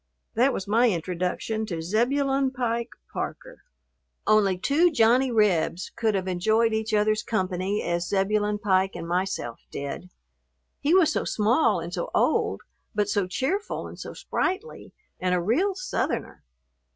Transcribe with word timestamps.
That 0.33 0.51
was 0.51 0.67
my 0.67 0.89
introduction 0.89 1.63
to 1.67 1.79
Zebulon 1.79 2.49
Pike 2.49 2.89
Parker. 3.13 3.61
Only 4.25 4.57
two 4.57 4.89
"Johnny 4.89 5.29
Rebs" 5.31 5.91
could 5.95 6.15
have 6.15 6.27
enjoyed 6.27 6.73
each 6.73 6.91
other's 6.91 7.21
company 7.21 7.83
as 7.83 8.07
Zebulon 8.07 8.57
Pike 8.57 8.95
and 8.95 9.07
myself 9.07 9.59
did. 9.69 10.09
He 10.79 10.95
was 10.95 11.13
so 11.13 11.23
small 11.23 11.79
and 11.79 11.93
so 11.93 12.09
old, 12.15 12.61
but 12.95 13.09
so 13.09 13.27
cheerful 13.27 13.85
and 13.85 13.99
so 13.99 14.13
sprightly, 14.13 14.91
and 15.19 15.35
a 15.35 15.39
real 15.39 15.75
Southerner! 15.75 16.41